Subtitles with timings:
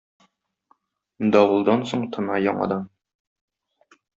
[1.35, 2.85] Давылдан соң тына яңадан.